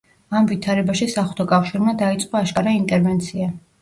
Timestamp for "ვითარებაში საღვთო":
0.51-1.47